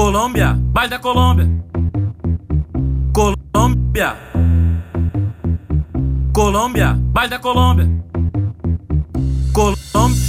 Colômbia, 0.00 0.58
vai 0.72 0.88
da 0.88 0.98
Colômbia. 0.98 1.46
Colômbia. 3.12 4.16
Colômbia, 6.32 6.98
vai 7.12 7.28
da 7.28 7.38
Colômbia. 7.38 7.86
Colômbia. 9.52 10.19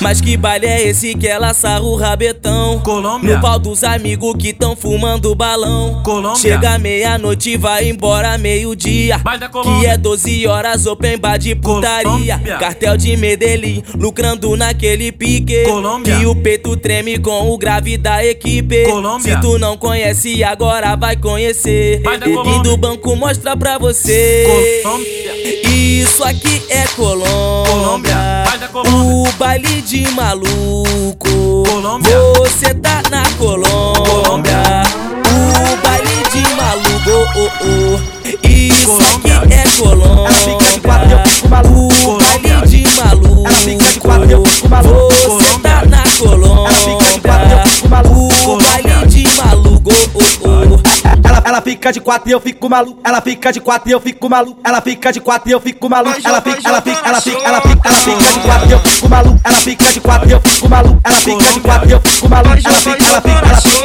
Mas 0.00 0.20
que 0.20 0.36
baile 0.36 0.66
é 0.66 0.88
esse 0.88 1.14
que 1.14 1.26
ela 1.26 1.52
sarra 1.52 1.82
o 1.82 1.94
rabetão? 1.94 2.80
Colômbia. 2.80 3.36
No 3.36 3.42
pau 3.42 3.58
dos 3.58 3.84
amigos 3.84 4.34
que 4.38 4.52
tão 4.52 4.74
fumando 4.74 5.34
balão. 5.34 6.02
Colômbia. 6.02 6.40
Chega 6.40 6.78
meia-noite 6.78 7.50
e 7.50 7.56
vai 7.58 7.88
embora 7.88 8.38
meio-dia. 8.38 9.20
Colômbia. 9.52 9.80
Que 9.80 9.86
é 9.86 9.96
12 9.98 10.46
horas 10.46 10.86
open 10.86 11.18
bar 11.18 11.36
de 11.38 11.54
putaria. 11.54 12.10
Colômbia. 12.10 12.56
Cartel 12.58 12.96
de 12.96 13.16
Medellín, 13.16 13.82
lucrando 13.94 14.56
naquele 14.56 15.12
pique. 15.12 15.64
Colômbia. 15.64 16.16
Que 16.16 16.26
o 16.26 16.34
peito 16.34 16.74
treme 16.76 17.18
com 17.18 17.50
o 17.50 17.58
grave 17.58 17.98
da 17.98 18.24
equipe. 18.24 18.84
Colômbia. 18.84 19.34
Se 19.34 19.40
tu 19.42 19.58
não 19.58 19.76
conhece, 19.76 20.42
agora 20.42 20.96
vai 20.96 21.16
conhecer. 21.16 22.00
Vai 22.02 22.18
da 22.18 22.26
E 22.26 22.32
Colômbia. 22.32 22.62
do 22.62 22.76
banco 22.78 23.14
mostra 23.14 23.54
pra 23.56 23.76
você. 23.78 24.80
Colômbia. 24.82 25.30
Isso 25.70 26.24
aqui 26.24 26.62
é 26.70 26.86
Colômbia. 26.96 27.30
Colômbia, 27.70 28.44
baile 29.50 29.82
de 29.82 30.08
maluco. 30.12 31.64
Colômbia. 31.66 32.16
Você 32.38 32.72
tá 32.72 33.02
na 33.10 33.28
Colômbia. 33.36 34.04
Colômbia. 34.04 34.62
O 35.26 35.76
baile 35.82 36.22
de 36.30 36.54
maluco. 36.54 37.10
Oh, 37.34 37.96
oh. 37.96 38.19
Isso 38.19 38.19
fica 51.70 51.92
de 51.92 52.00
quatro 52.00 52.28
e 52.28 52.32
eu 52.32 52.40
fico 52.40 52.68
maluco. 52.68 53.00
Ela 53.04 53.20
fica 53.20 53.52
de 53.52 53.60
quatro 53.60 53.88
e 53.88 53.92
eu 53.92 54.00
fico 54.00 54.28
maluco. 54.28 54.60
Ela 54.64 54.80
fica 54.80 55.12
de 55.12 55.20
quatro 55.20 55.48
e 55.48 55.52
eu 55.52 55.60
fico 55.60 55.88
maluco. 55.88 56.20
Ela 56.24 56.40
fica, 56.40 56.68
ela 56.68 56.82
fica, 56.82 57.08
ela 57.08 57.20
fica, 57.20 57.38
ela 57.48 57.60
fica, 57.60 57.84
ela 57.84 57.94
fica 57.94 58.32
de 58.32 58.40
quatro 58.40 58.68
e 58.68 58.72
eu 58.72 58.78
fico 58.80 59.08
maluco. 59.08 59.40
Ela 59.44 59.56
fica 59.56 59.92
de 59.92 60.00
quatro 60.00 60.28
e 60.28 60.32
eu 60.32 60.40
fico 60.40 60.68
maluco. 60.68 61.00
Ela 61.04 61.16
fica 61.16 61.52
de 61.52 61.60
quatro 61.60 61.88
e 61.88 61.92
eu 61.92 62.00
fico 62.00 62.28
maluco. 62.28 62.50
Ela 62.50 62.72
fica, 62.72 63.04
ela 63.04 63.20
fica, 63.20 63.30
ela 63.30 63.60
fica, 63.60 63.79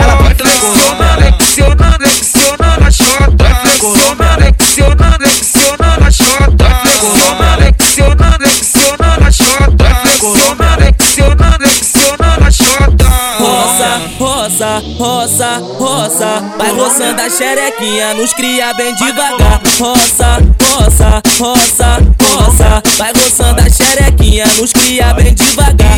roça, 14.98 15.62
roça, 15.78 16.44
Vai 16.58 16.72
roçando 16.72 17.22
a 17.22 17.30
xerequinha, 17.30 18.14
nos 18.14 18.34
cria 18.34 18.74
bem 18.74 18.94
devagar. 18.96 19.62
Roça, 19.80 20.40
roça, 20.72 21.22
roça, 21.40 21.98
roça 22.32 22.84
Vai 22.98 23.12
roçando 23.14 23.62
a 23.62 23.70
xerequinha, 23.70 24.46
nos 24.58 24.72
cria 24.72 25.14
bem 25.14 25.34
devagar 25.34 25.98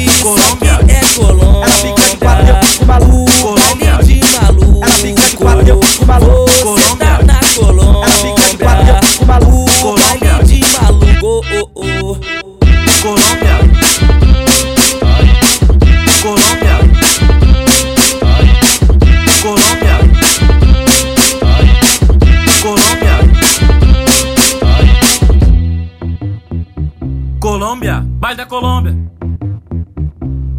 Vai 28.28 28.36
da 28.36 28.46
Colômbia. 28.46 28.94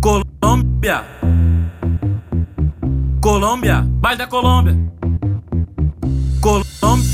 Colômbia. 0.01 1.05
Colômbia, 3.21 3.87
vai 4.01 4.17
da 4.17 4.27
Colômbia. 4.27 4.75
Colômbia. 6.41 7.08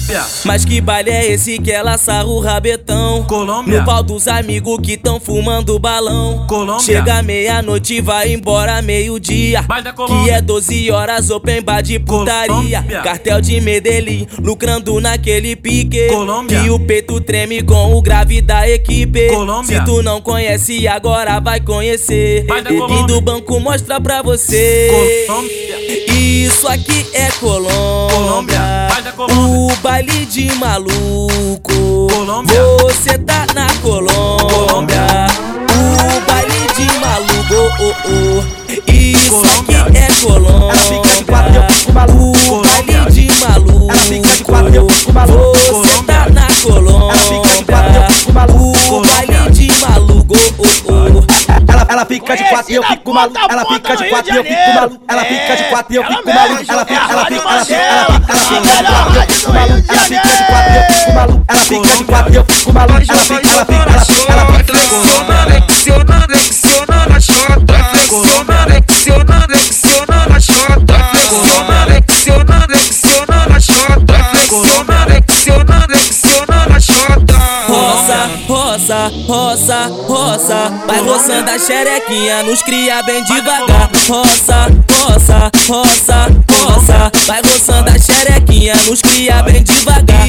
Mas 0.44 0.64
que 0.64 0.80
baile 0.80 1.10
é 1.10 1.32
esse 1.32 1.58
que 1.58 1.70
ela 1.70 1.96
sarra 1.96 2.26
o 2.26 2.38
rabetão? 2.38 3.24
Colômbia. 3.24 3.80
No 3.80 3.86
pau 3.86 4.02
dos 4.02 4.28
amigos 4.28 4.78
que 4.82 4.96
tão 4.96 5.18
fumando 5.18 5.78
balão. 5.78 6.46
Colômbia. 6.46 6.84
Chega 6.84 7.22
meia-noite 7.22 7.94
e 7.94 8.00
vai 8.00 8.32
embora 8.32 8.82
meio-dia. 8.82 9.64
Colômbia. 9.94 10.24
Que 10.24 10.30
é 10.30 10.40
12 10.42 10.90
horas 10.90 11.30
open 11.30 11.62
bar 11.62 11.80
de 11.82 11.98
putaria. 11.98 12.54
Colômbia. 12.54 13.00
Cartel 13.02 13.40
de 13.40 13.60
Medellín, 13.60 14.26
lucrando 14.42 15.00
naquele 15.00 15.56
pique. 15.56 16.08
Colômbia. 16.08 16.60
Que 16.60 16.70
o 16.70 16.78
peito 16.78 17.20
treme 17.20 17.62
com 17.62 17.94
o 17.94 18.02
grave 18.02 18.42
da 18.42 18.68
equipe. 18.68 19.28
Colômbia. 19.28 19.78
Se 19.78 19.84
tu 19.84 20.02
não 20.02 20.20
conhece, 20.20 20.86
agora 20.86 21.40
vai 21.40 21.60
conhecer. 21.60 22.44
Vai 22.46 22.62
da 22.62 22.70
E 22.70 22.76
Colômbia. 22.78 23.06
do 23.06 23.20
banco 23.22 23.58
mostra 23.58 23.98
pra 24.00 24.20
você. 24.22 25.24
Colômbia. 25.26 25.74
Isso 26.14 26.68
aqui 26.68 27.06
é 27.14 27.30
Colômbia. 27.40 27.74
Colômbia, 28.14 28.86
baile 29.94 30.26
de 30.26 30.52
maluco. 30.56 32.08
Colômbia. 32.10 32.60
Você 32.82 33.16
tá 33.16 33.46
na 33.54 33.72
Colômbia. 33.80 34.13
Ela, 52.04 52.04
ela 52.04 52.06
fica 52.06 52.36
de 52.36 52.44
quatro 52.44 52.72
e 52.72 52.74
eu 52.76 52.82
fico 52.84 53.14
maluco. 53.14 53.38
Ela 53.48 53.64
fica 53.66 53.96
de 53.96 54.08
quatro 54.08 54.32
e 54.32 54.36
eu 54.36 54.44
fico 54.44 54.74
maluco. 54.74 55.04
Ela 55.08 55.24
fica 55.24 55.56
de 55.56 55.64
quatro 55.64 55.92
e 55.92 55.96
eu 55.96 56.04
fico 56.04 56.34
maluco. 56.34 56.64
Ela 56.68 56.84
fica, 56.84 57.12
ela 57.12 57.24
fica, 57.26 57.50
ela 57.50 57.64
fica, 57.64 57.74
ela 57.74 58.44
fica, 58.44 58.64
ela 58.74 58.84
fica 58.84 58.84
de 58.84 58.94
quatro 58.94 59.12
e 59.12 59.16
eu 59.16 59.24
fico 59.34 59.52
maluco. 59.52 59.84
Ela 59.88 60.00
fica 60.00 60.28
de 60.28 60.44
quatro 60.44 60.72
e 60.72 60.76
eu 60.76 60.84
fico 60.84 61.12
maluco. 61.12 61.44
Ela 61.48 61.60
fica 61.60 61.96
de 61.96 62.04
quatro 62.04 62.32
e 62.32 62.36
eu 62.36 62.44
fico 62.44 62.72
maluco. 62.72 62.94
Ela 62.94 63.00
fica, 63.00 63.12
ela 63.12 63.24
fica, 63.24 63.50
ela 63.50 63.64
fica, 63.64 63.90
ela 63.90 64.04
fica. 64.04 64.13
Roça, 78.84 79.10
roça, 79.26 79.86
roça. 80.06 80.72
Vai 80.86 81.00
roçando 81.00 81.50
a 81.50 81.58
xerequinha, 81.58 82.42
nos 82.42 82.62
cria 82.62 83.02
bem 83.02 83.24
devagar. 83.24 83.90
Roça, 84.06 84.68
roça, 85.00 85.50
roça, 85.66 86.28
roça. 86.60 87.12
Vai 87.26 87.40
roçando 87.42 87.90
a 87.90 87.98
xerequinha, 87.98 88.74
nos 88.86 89.00
cria 89.00 89.42
bem 89.42 89.62
devagar 89.62 90.28